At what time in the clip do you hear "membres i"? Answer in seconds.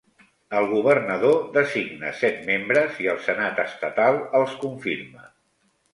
2.49-3.11